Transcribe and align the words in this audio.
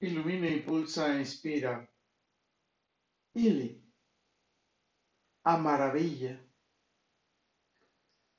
Ilumina, 0.00 0.46
impulsa, 0.46 1.18
inspira. 1.18 1.88
Ili. 3.34 3.82
A 5.42 5.56
maravilla. 5.56 6.38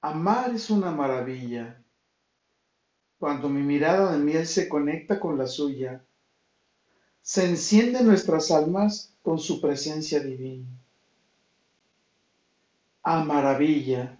Amar 0.00 0.54
es 0.54 0.70
una 0.70 0.92
maravilla. 0.92 1.82
Cuando 3.18 3.48
mi 3.48 3.62
mirada 3.62 4.12
de 4.12 4.18
miel 4.18 4.46
se 4.46 4.68
conecta 4.68 5.18
con 5.18 5.36
la 5.36 5.46
suya, 5.46 6.04
se 7.20 7.46
encienden 7.46 8.06
nuestras 8.06 8.50
almas 8.50 9.12
con 9.22 9.38
su 9.38 9.60
presencia 9.60 10.20
divina. 10.20 10.68
A 13.02 13.24
maravilla. 13.24 14.18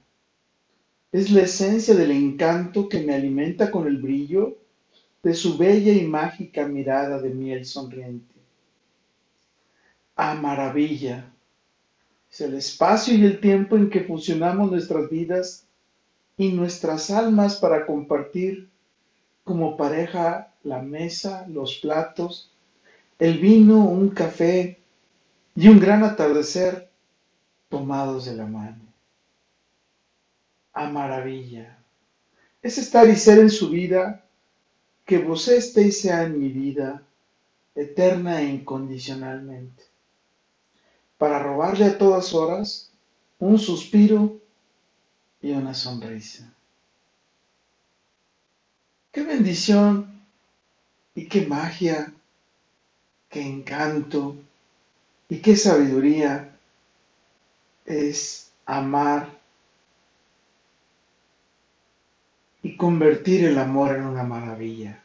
Es 1.12 1.31
la 1.31 1.43
esencia 1.43 1.95
del 1.95 2.11
encanto 2.11 2.89
que 2.89 3.01
me 3.03 3.15
alimenta 3.15 3.71
con 3.71 3.87
el 3.87 3.99
brillo 3.99 4.59
de 5.23 5.34
su 5.34 5.59
bella 5.59 5.93
y 5.93 6.07
mágica 6.07 6.66
mirada 6.66 7.21
de 7.21 7.30
miel 7.30 7.64
sonriente. 7.64 8.35
A 10.17 10.35
maravilla 10.35 11.31
es 12.31 12.40
el 12.40 12.54
espacio 12.54 13.14
y 13.14 13.25
el 13.25 13.40
tiempo 13.40 13.76
en 13.76 13.90
que 13.90 14.04
fusionamos 14.04 14.71
nuestras 14.71 15.11
vidas 15.11 15.67
y 16.36 16.53
nuestras 16.53 17.11
almas 17.11 17.57
para 17.57 17.85
compartir 17.85 18.71
como 19.45 19.76
pareja 19.76 20.54
la 20.62 20.81
mesa, 20.81 21.46
los 21.48 21.76
platos, 21.76 22.53
el 23.18 23.39
vino, 23.39 23.84
un 23.84 24.11
café 24.11 24.79
y 25.54 25.68
un 25.68 25.81
gran 25.81 26.04
atardecer 26.04 26.89
tomados 27.68 28.26
de 28.26 28.37
la 28.37 28.46
mano. 28.46 28.81
A 30.73 30.89
maravilla 30.89 31.79
es 32.62 32.78
estar 32.78 33.09
y 33.09 33.17
ser 33.17 33.39
en 33.39 33.50
su 33.50 33.70
vida 33.70 34.25
que 35.11 35.19
vos 35.19 35.48
esté 35.48 35.89
y 35.89 35.91
sea 35.91 36.23
en 36.23 36.39
mi 36.39 36.50
vida, 36.50 37.03
eterna 37.75 38.42
e 38.42 38.45
incondicionalmente, 38.45 39.83
para 41.19 41.41
robarle 41.41 41.87
a 41.87 41.98
todas 41.98 42.33
horas 42.33 42.93
un 43.41 43.59
suspiro 43.59 44.39
y 45.43 45.51
una 45.51 45.75
sonrisa. 45.75 46.55
Qué 49.11 49.25
bendición 49.25 50.23
y 51.17 51.27
qué 51.27 51.45
magia, 51.45 52.15
qué 53.29 53.43
encanto 53.43 54.37
y 55.29 55.39
qué 55.41 55.56
sabiduría 55.56 56.56
es 57.84 58.53
amar 58.65 59.41
y 62.62 62.77
convertir 62.77 63.45
el 63.47 63.59
amor 63.59 63.97
en 63.97 64.05
una 64.05 64.23
maravilla. 64.23 65.03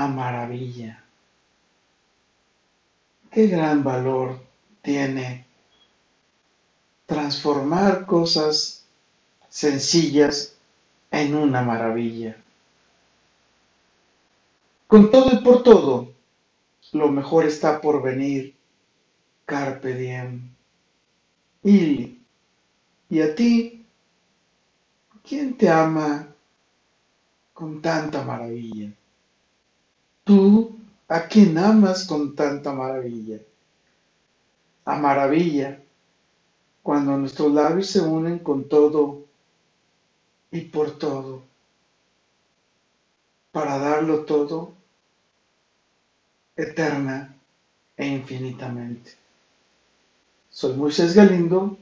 A 0.00 0.06
maravilla. 0.08 0.92
Qué 3.30 3.46
gran 3.46 3.82
valor 3.84 4.40
tiene 4.82 5.46
transformar 7.06 8.04
cosas 8.06 8.84
sencillas 9.48 10.56
en 11.10 11.34
una 11.36 11.62
maravilla. 11.62 12.36
Con 14.88 15.10
todo 15.10 15.32
y 15.32 15.44
por 15.44 15.62
todo, 15.62 16.12
lo 16.92 17.08
mejor 17.10 17.46
está 17.46 17.80
por 17.80 18.02
venir. 18.02 18.54
Carpe 19.46 19.94
diem. 19.94 20.50
Y, 21.62 22.18
y 23.10 23.20
a 23.20 23.34
ti, 23.34 23.84
¿Quién 25.26 25.56
te 25.56 25.70
ama 25.70 26.28
con 27.54 27.80
tanta 27.80 28.22
maravilla? 28.22 28.92
Tú, 30.34 30.76
¿a 31.06 31.28
quién 31.28 31.56
amas 31.58 32.08
con 32.08 32.34
tanta 32.34 32.72
maravilla? 32.72 33.38
A 34.84 34.96
maravilla, 34.96 35.80
cuando 36.82 37.16
nuestros 37.16 37.52
labios 37.52 37.86
se 37.86 38.00
unen 38.00 38.40
con 38.40 38.68
todo 38.68 39.22
y 40.50 40.62
por 40.62 40.98
todo, 40.98 41.44
para 43.52 43.78
darlo 43.78 44.24
todo 44.24 44.74
eterna 46.56 47.16
e 47.96 48.04
infinitamente. 48.04 49.12
Soy 50.48 50.72
Moisés 50.74 51.14
Galindo 51.14 51.78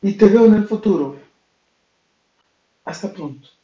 y 0.00 0.14
te 0.14 0.26
veo 0.30 0.46
en 0.46 0.54
el 0.54 0.66
futuro. 0.66 1.18
Hasta 2.86 3.12
pronto. 3.12 3.59